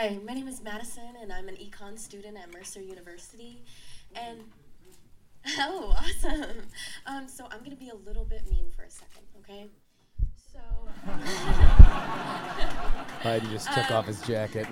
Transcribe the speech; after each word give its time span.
Hi, 0.00 0.18
my 0.26 0.32
name 0.32 0.48
is 0.48 0.62
Madison, 0.62 1.14
and 1.20 1.30
I'm 1.30 1.46
an 1.48 1.56
econ 1.56 1.98
student 1.98 2.38
at 2.38 2.50
Mercer 2.54 2.80
University. 2.80 3.62
And 4.16 4.44
oh, 5.58 5.94
awesome! 5.94 6.62
Um, 7.04 7.28
so 7.28 7.44
I'm 7.50 7.62
gonna 7.62 7.76
be 7.76 7.90
a 7.90 7.94
little 7.94 8.24
bit 8.24 8.48
mean 8.48 8.70
for 8.74 8.84
a 8.84 8.90
second, 8.90 9.24
okay? 9.40 9.66
So. 10.54 10.58
Heidi 13.20 13.46
just 13.48 13.70
took 13.74 13.90
off 13.90 14.06
his 14.06 14.22
jacket. 14.22 14.66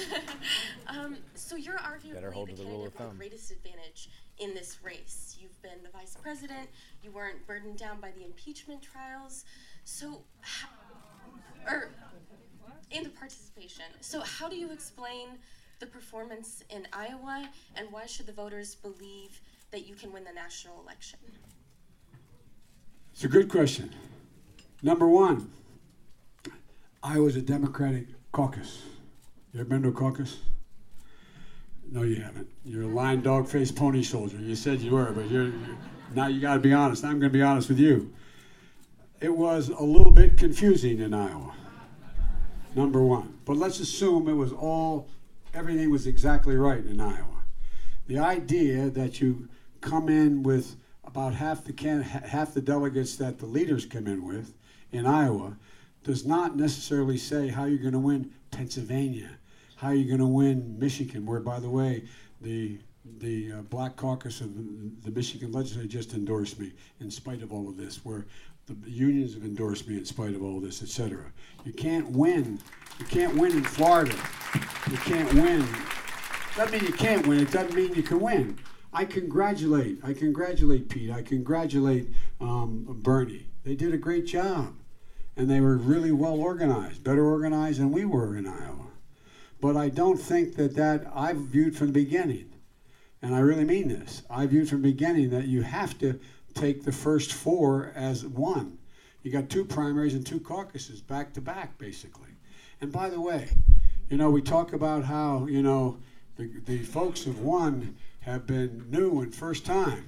um, 0.86 1.16
so 1.34 1.56
you're 1.56 1.78
arguably 1.78 2.12
Better 2.12 2.30
hold 2.30 2.50
the 2.50 2.56
to 2.56 2.62
the 2.62 2.68
rule 2.68 2.84
of 2.84 2.92
candidate 2.92 2.92
with 2.92 2.92
the 2.92 3.04
thumb. 3.04 3.16
greatest 3.16 3.50
advantage 3.52 4.10
in 4.36 4.52
this 4.52 4.80
race. 4.84 5.38
You've 5.40 5.62
been 5.62 5.82
the 5.82 5.88
vice 5.98 6.14
president. 6.20 6.68
You 7.02 7.10
weren't 7.10 7.46
burdened 7.46 7.78
down 7.78 8.02
by 8.02 8.10
the 8.10 8.26
impeachment 8.26 8.82
trials. 8.82 9.46
So, 9.84 10.24
how, 10.42 10.68
or 11.66 11.88
in 12.90 13.02
the 13.02 13.10
participation. 13.10 13.84
So, 14.00 14.20
how 14.20 14.48
do 14.48 14.56
you 14.56 14.70
explain 14.70 15.28
the 15.78 15.86
performance 15.86 16.62
in 16.70 16.86
Iowa, 16.92 17.48
and 17.76 17.88
why 17.90 18.06
should 18.06 18.26
the 18.26 18.32
voters 18.32 18.74
believe 18.74 19.40
that 19.70 19.86
you 19.86 19.94
can 19.94 20.12
win 20.12 20.24
the 20.24 20.32
national 20.32 20.80
election? 20.82 21.18
It's 23.12 23.24
a 23.24 23.28
good 23.28 23.48
question. 23.48 23.94
Number 24.82 25.08
one, 25.08 25.50
Iowa's 27.02 27.36
a 27.36 27.42
Democratic 27.42 28.06
caucus. 28.32 28.82
You 29.52 29.60
ever 29.60 29.68
been 29.68 29.82
to 29.82 29.88
a 29.88 29.92
caucus? 29.92 30.38
No, 31.90 32.02
you 32.02 32.16
haven't. 32.16 32.48
You're 32.64 32.82
a 32.82 32.88
lying 32.88 33.20
dog 33.20 33.48
faced 33.48 33.76
pony 33.76 34.02
soldier. 34.02 34.38
You 34.38 34.56
said 34.56 34.80
you 34.80 34.92
were, 34.92 35.12
but 35.12 35.30
you're, 35.30 35.44
you're 35.44 35.78
now 36.14 36.26
you 36.26 36.40
got 36.40 36.54
to 36.54 36.60
be 36.60 36.72
honest. 36.72 37.04
I'm 37.04 37.20
going 37.20 37.32
to 37.32 37.38
be 37.38 37.42
honest 37.42 37.68
with 37.68 37.78
you. 37.78 38.12
It 39.20 39.34
was 39.34 39.68
a 39.68 39.82
little 39.82 40.12
bit 40.12 40.36
confusing 40.36 41.00
in 41.00 41.14
Iowa. 41.14 41.54
Number 42.76 43.02
one, 43.02 43.38
but 43.46 43.56
let's 43.56 43.80
assume 43.80 44.28
it 44.28 44.34
was 44.34 44.52
all 44.52 45.08
everything 45.54 45.90
was 45.90 46.06
exactly 46.06 46.56
right 46.56 46.84
in 46.84 47.00
Iowa. 47.00 47.42
The 48.06 48.18
idea 48.18 48.90
that 48.90 49.18
you 49.18 49.48
come 49.80 50.10
in 50.10 50.42
with 50.42 50.76
about 51.02 51.32
half 51.32 51.64
the 51.64 51.72
can, 51.72 52.02
half 52.02 52.52
the 52.52 52.60
delegates 52.60 53.16
that 53.16 53.38
the 53.38 53.46
leaders 53.46 53.86
come 53.86 54.06
in 54.06 54.26
with 54.26 54.52
in 54.92 55.06
Iowa 55.06 55.56
does 56.04 56.26
not 56.26 56.58
necessarily 56.58 57.16
say 57.16 57.48
how 57.48 57.64
you're 57.64 57.78
going 57.78 57.94
to 57.94 57.98
win 57.98 58.30
Pennsylvania, 58.50 59.30
how 59.76 59.92
you're 59.92 60.08
going 60.08 60.20
to 60.20 60.26
win 60.26 60.78
Michigan, 60.78 61.24
where 61.24 61.40
by 61.40 61.58
the 61.58 61.70
way 61.70 62.04
the 62.42 62.78
the 63.20 63.52
uh, 63.52 63.62
Black 63.62 63.96
Caucus 63.96 64.42
of 64.42 64.54
the 65.02 65.10
Michigan 65.10 65.50
legislature 65.50 65.88
just 65.88 66.12
endorsed 66.12 66.60
me 66.60 66.72
in 67.00 67.10
spite 67.10 67.40
of 67.40 67.54
all 67.54 67.70
of 67.70 67.78
this, 67.78 68.04
where 68.04 68.26
the 68.66 68.90
unions 68.90 69.34
have 69.34 69.44
endorsed 69.44 69.86
me 69.88 69.96
in 69.96 70.04
spite 70.04 70.34
of 70.34 70.42
all 70.42 70.60
this, 70.60 70.82
etc. 70.82 71.32
You 71.64 71.72
can't 71.72 72.10
win. 72.10 72.58
You 72.98 73.04
can't 73.06 73.36
win 73.36 73.52
in 73.52 73.64
Florida. 73.64 74.14
You 74.90 74.96
can't 74.98 75.32
win. 75.34 75.64
Doesn't 76.56 76.72
mean 76.72 76.84
you 76.84 76.92
can't 76.92 77.26
win. 77.26 77.40
It 77.40 77.52
doesn't 77.52 77.74
mean 77.74 77.94
you 77.94 78.02
can 78.02 78.18
win. 78.20 78.58
I 78.92 79.04
congratulate. 79.04 79.98
I 80.02 80.14
congratulate 80.14 80.88
Pete. 80.88 81.10
I 81.10 81.22
congratulate 81.22 82.08
um, 82.40 82.86
Bernie. 83.02 83.46
They 83.62 83.76
did 83.76 83.94
a 83.94 83.98
great 83.98 84.26
job, 84.26 84.74
and 85.36 85.48
they 85.48 85.60
were 85.60 85.76
really 85.76 86.12
well 86.12 86.40
organized, 86.40 87.04
better 87.04 87.24
organized 87.24 87.78
than 87.78 87.92
we 87.92 88.04
were 88.04 88.36
in 88.36 88.46
Iowa. 88.48 88.86
But 89.60 89.76
I 89.76 89.90
don't 89.90 90.18
think 90.18 90.56
that 90.56 90.74
that 90.76 91.06
I've 91.14 91.36
viewed 91.36 91.76
from 91.76 91.88
the 91.88 92.04
beginning, 92.04 92.50
and 93.22 93.34
I 93.34 93.40
really 93.40 93.64
mean 93.64 93.88
this. 93.88 94.22
I 94.28 94.46
viewed 94.46 94.68
from 94.68 94.82
the 94.82 94.90
beginning 94.90 95.30
that 95.30 95.46
you 95.46 95.62
have 95.62 95.98
to 95.98 96.18
take 96.56 96.82
the 96.82 96.92
first 96.92 97.32
four 97.32 97.92
as 97.94 98.24
one. 98.24 98.78
You 99.22 99.30
got 99.30 99.50
two 99.50 99.64
primaries 99.64 100.14
and 100.14 100.24
two 100.24 100.40
caucuses 100.40 101.00
back 101.00 101.32
to 101.34 101.40
back, 101.40 101.78
basically. 101.78 102.30
And 102.80 102.92
by 102.92 103.08
the 103.08 103.20
way, 103.20 103.48
you 104.08 104.16
know, 104.16 104.30
we 104.30 104.40
talk 104.40 104.72
about 104.72 105.04
how, 105.04 105.46
you 105.46 105.62
know, 105.62 105.98
the, 106.36 106.50
the 106.64 106.78
folks 106.78 107.22
who've 107.22 107.40
won 107.40 107.96
have 108.20 108.46
been 108.46 108.86
new 108.90 109.20
and 109.20 109.34
first 109.34 109.66
time. 109.66 110.06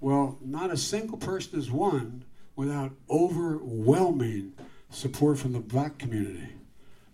Well, 0.00 0.38
not 0.40 0.72
a 0.72 0.76
single 0.76 1.18
person 1.18 1.54
has 1.54 1.70
won 1.70 2.24
without 2.56 2.92
overwhelming 3.08 4.54
support 4.90 5.38
from 5.38 5.52
the 5.52 5.60
black 5.60 5.98
community. 5.98 6.48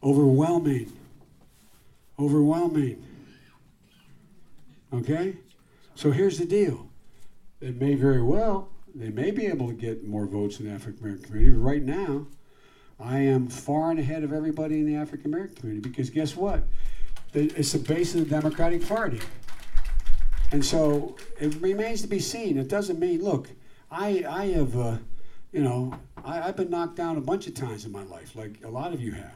Overwhelming. 0.02 0.92
Overwhelming. 2.18 3.04
Okay? 4.92 5.36
So 5.94 6.10
here's 6.10 6.38
the 6.38 6.46
deal. 6.46 6.87
It 7.60 7.80
may 7.80 7.94
very 7.94 8.22
well, 8.22 8.68
they 8.94 9.10
may 9.10 9.30
be 9.30 9.46
able 9.46 9.68
to 9.68 9.74
get 9.74 10.06
more 10.06 10.26
votes 10.26 10.60
in 10.60 10.66
the 10.66 10.72
African 10.72 11.00
American 11.00 11.24
community, 11.24 11.56
but 11.56 11.62
right 11.62 11.82
now, 11.82 12.26
I 13.00 13.20
am 13.20 13.48
far 13.48 13.90
and 13.90 13.98
ahead 13.98 14.24
of 14.24 14.32
everybody 14.32 14.76
in 14.80 14.86
the 14.86 14.96
African 14.96 15.32
American 15.32 15.56
community 15.56 15.88
because 15.88 16.10
guess 16.10 16.36
what? 16.36 16.64
It's 17.34 17.72
the 17.72 17.78
base 17.78 18.14
of 18.14 18.20
the 18.20 18.30
Democratic 18.30 18.86
Party. 18.86 19.20
And 20.50 20.64
so 20.64 21.16
it 21.38 21.54
remains 21.60 22.02
to 22.02 22.08
be 22.08 22.18
seen. 22.18 22.58
It 22.58 22.68
doesn't 22.68 22.98
mean, 22.98 23.22
look, 23.22 23.50
I, 23.90 24.24
I 24.28 24.46
have, 24.46 24.76
uh, 24.76 24.96
you 25.52 25.62
know, 25.62 25.94
I, 26.24 26.48
I've 26.48 26.56
been 26.56 26.70
knocked 26.70 26.96
down 26.96 27.16
a 27.16 27.20
bunch 27.20 27.46
of 27.46 27.54
times 27.54 27.84
in 27.84 27.92
my 27.92 28.02
life, 28.04 28.34
like 28.34 28.64
a 28.64 28.68
lot 28.68 28.92
of 28.92 29.00
you 29.00 29.12
have. 29.12 29.34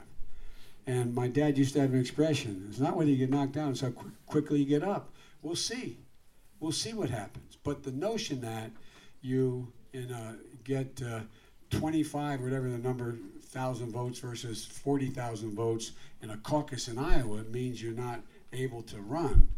And 0.86 1.14
my 1.14 1.28
dad 1.28 1.58
used 1.58 1.74
to 1.74 1.80
have 1.80 1.92
an 1.92 2.00
expression 2.00 2.66
it's 2.68 2.80
not 2.80 2.96
whether 2.96 3.10
you 3.10 3.16
get 3.16 3.30
knocked 3.30 3.52
down, 3.52 3.70
it's 3.70 3.82
how 3.82 3.90
quick, 3.90 4.12
quickly 4.26 4.60
you 4.60 4.64
get 4.64 4.82
up. 4.82 5.10
We'll 5.42 5.54
see. 5.54 5.98
We'll 6.62 6.70
see 6.70 6.92
what 6.92 7.10
happens. 7.10 7.58
But 7.64 7.82
the 7.82 7.90
notion 7.90 8.40
that 8.42 8.70
you 9.20 9.72
in 9.92 10.12
a, 10.12 10.36
get 10.62 11.02
uh, 11.04 11.20
25, 11.70 12.40
whatever 12.40 12.70
the 12.70 12.78
number, 12.78 13.16
thousand 13.42 13.90
votes 13.90 14.20
versus 14.20 14.64
40,000 14.64 15.54
votes 15.54 15.92
in 16.22 16.30
a 16.30 16.36
caucus 16.38 16.86
in 16.86 16.98
Iowa 16.98 17.42
means 17.50 17.82
you're 17.82 17.92
not 17.92 18.20
able 18.52 18.80
to 18.82 19.00
run. 19.00 19.48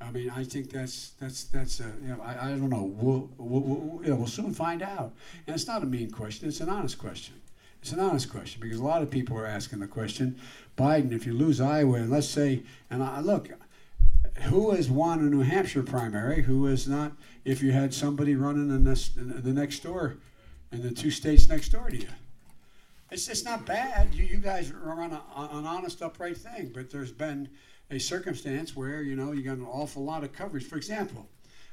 I 0.00 0.10
mean, 0.10 0.30
I 0.30 0.42
think 0.42 0.70
that's 0.70 1.10
that's 1.20 1.44
that's 1.44 1.80
uh, 1.80 1.90
you 2.00 2.08
know 2.08 2.22
I, 2.22 2.46
I 2.46 2.48
don't 2.50 2.70
know. 2.70 2.84
We'll 2.84 3.28
we'll, 3.36 3.60
we'll, 3.60 4.02
you 4.04 4.10
know, 4.10 4.16
we'll 4.16 4.26
soon 4.28 4.54
find 4.54 4.80
out. 4.80 5.12
And 5.46 5.54
it's 5.54 5.66
not 5.66 5.82
a 5.82 5.86
mean 5.86 6.10
question. 6.10 6.48
It's 6.48 6.60
an 6.60 6.68
honest 6.68 6.98
question. 6.98 7.34
It's 7.82 7.92
an 7.92 8.00
honest 8.00 8.30
question 8.30 8.60
because 8.60 8.78
a 8.78 8.84
lot 8.84 9.02
of 9.02 9.10
people 9.10 9.36
are 9.36 9.46
asking 9.46 9.80
the 9.80 9.86
question, 9.86 10.40
Biden, 10.76 11.12
if 11.12 11.26
you 11.26 11.34
lose 11.34 11.60
Iowa, 11.60 11.98
and 11.98 12.10
let's 12.10 12.28
say, 12.28 12.62
and 12.90 13.02
I 13.02 13.20
look, 13.20 13.50
who 14.42 14.70
has 14.72 14.90
won 14.90 15.20
a 15.20 15.22
New 15.22 15.40
Hampshire 15.40 15.82
primary? 15.82 16.42
Who 16.42 16.66
has 16.66 16.86
not? 16.86 17.12
If 17.44 17.62
you 17.62 17.72
had 17.72 17.92
somebody 17.92 18.34
running 18.36 18.70
in 18.70 18.84
this, 18.84 19.16
in 19.16 19.42
the 19.42 19.52
next 19.52 19.80
door, 19.80 20.16
in 20.72 20.82
the 20.82 20.90
two 20.90 21.10
states 21.10 21.48
next 21.48 21.70
door 21.70 21.90
to 21.90 21.96
you, 21.96 22.08
it's 23.10 23.28
it's 23.28 23.44
not 23.44 23.64
bad. 23.64 24.14
You 24.14 24.24
you 24.24 24.38
guys 24.38 24.72
run 24.72 25.12
a, 25.12 25.22
an 25.36 25.66
honest, 25.66 26.02
upright 26.02 26.36
thing, 26.36 26.70
but 26.74 26.90
there's 26.90 27.12
been 27.12 27.48
a 27.90 27.98
circumstance 27.98 28.76
where 28.76 29.02
you 29.02 29.16
know 29.16 29.32
you 29.32 29.42
got 29.42 29.56
an 29.56 29.66
awful 29.66 30.04
lot 30.04 30.24
of 30.24 30.32
coverage. 30.32 30.64
For 30.64 30.76
example, 30.76 31.26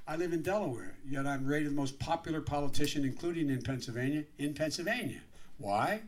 I 0.08 0.16
live 0.16 0.34
in 0.34 0.42
Delaware, 0.42 0.96
yet 1.08 1.26
I'm 1.26 1.46
rated 1.46 1.72
the 1.72 1.76
most 1.76 2.00
popular 2.00 2.40
politician, 2.40 3.04
including 3.04 3.50
in 3.50 3.62
Pennsylvania, 3.62 4.24
in 4.38 4.54
Pennsylvania. 4.54 5.22
Why? 5.58 6.02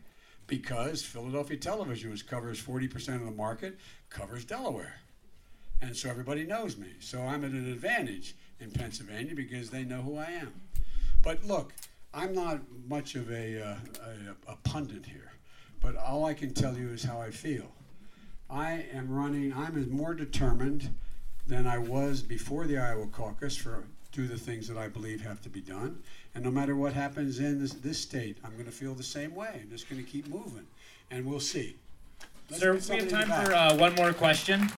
Because 0.46 1.04
Philadelphia 1.04 1.58
Television, 1.58 2.12
which 2.12 2.26
covers 2.26 2.62
40% 2.62 3.16
of 3.16 3.26
the 3.26 3.32
market, 3.32 3.78
covers 4.10 4.46
Delaware. 4.46 5.02
And 5.82 5.96
so 5.96 6.10
everybody 6.10 6.44
knows 6.46 6.78
me. 6.78 6.88
So 7.00 7.22
I'm 7.22 7.44
at 7.44 7.52
an 7.52 7.72
advantage 7.72 8.36
in 8.60 8.72
Pennsylvania 8.72 9.36
because 9.36 9.70
they 9.70 9.84
know 9.84 10.02
who 10.02 10.18
I 10.18 10.32
am. 10.32 10.54
But 11.22 11.44
look, 11.46 11.74
I'm 12.14 12.34
not 12.34 12.62
much 12.88 13.16
of 13.16 13.30
a, 13.32 13.62
uh, 13.62 13.76
a, 14.48 14.52
a 14.54 14.56
pundit 14.64 15.06
here, 15.06 15.32
but 15.82 15.96
all 15.96 16.26
I 16.26 16.34
can 16.34 16.54
tell 16.54 16.78
you 16.78 16.90
is 16.90 17.04
how 17.04 17.22
I 17.22 17.32
feel. 17.32 17.72
I 18.50 18.86
am 18.94 19.12
running, 19.12 19.54
I'm 19.54 19.78
as 19.78 19.88
more 19.88 20.14
determined 20.14 20.90
than 21.46 21.68
I 21.68 21.78
was 21.78 22.22
before 22.22 22.66
the 22.66 22.78
Iowa 22.78 23.08
caucus 23.08 23.56
for 23.56 23.86
do 24.12 24.26
the 24.26 24.38
things 24.38 24.68
that 24.68 24.78
I 24.78 24.88
believe 24.88 25.22
have 25.22 25.42
to 25.42 25.50
be 25.50 25.62
done. 25.62 26.02
And 26.34 26.44
no 26.44 26.50
matter 26.50 26.76
what 26.76 26.94
happens 26.94 27.40
in 27.40 27.60
this, 27.60 27.74
this 27.74 28.00
state, 28.00 28.38
I'm 28.44 28.54
going 28.54 28.66
to 28.66 28.72
feel 28.72 28.96
the 28.96 29.04
same 29.04 29.36
way. 29.36 29.60
I'm 29.62 29.70
just 29.70 29.90
going 29.90 30.04
to 30.04 30.10
keep 30.10 30.28
moving, 30.28 30.66
and 31.12 31.26
we'll 31.26 31.40
see. 31.40 31.76
Let's 32.50 32.62
Sir, 32.62 32.96
we 32.96 33.02
have 33.02 33.10
time 33.10 33.46
for 33.46 33.54
uh, 33.54 33.76
one 33.76 33.94
more 33.96 34.14
question. 34.14 34.70